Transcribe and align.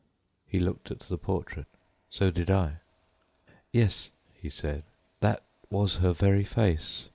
He 0.47 0.59
looked 0.59 0.89
at 0.89 1.01
the 1.01 1.17
portrait. 1.19 1.67
So 2.09 2.31
did 2.31 2.49
I. 2.49 2.77
"Yes," 3.71 4.09
he 4.33 4.49
said, 4.49 4.81
"that 5.19 5.43
was 5.69 5.97
her 5.97 6.11
very 6.11 6.43
face. 6.43 7.07